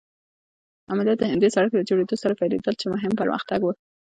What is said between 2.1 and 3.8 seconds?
سره پيلېدل چې مهم پرمختګ و.